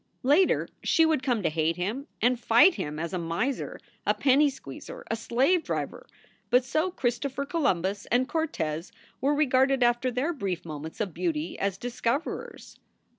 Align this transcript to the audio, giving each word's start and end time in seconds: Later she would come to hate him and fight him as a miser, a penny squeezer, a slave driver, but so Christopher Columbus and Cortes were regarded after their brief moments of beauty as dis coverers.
Later 0.23 0.67
she 0.81 1.05
would 1.05 1.21
come 1.21 1.43
to 1.43 1.49
hate 1.51 1.75
him 1.75 2.07
and 2.23 2.39
fight 2.39 2.73
him 2.73 2.97
as 2.97 3.13
a 3.13 3.19
miser, 3.19 3.79
a 4.03 4.15
penny 4.15 4.49
squeezer, 4.49 5.03
a 5.11 5.15
slave 5.15 5.63
driver, 5.63 6.07
but 6.49 6.65
so 6.65 6.89
Christopher 6.89 7.45
Columbus 7.45 8.07
and 8.07 8.27
Cortes 8.27 8.91
were 9.21 9.35
regarded 9.35 9.83
after 9.83 10.09
their 10.09 10.33
brief 10.33 10.65
moments 10.65 11.01
of 11.01 11.13
beauty 11.13 11.55
as 11.59 11.77
dis 11.77 12.01
coverers. 12.01 12.79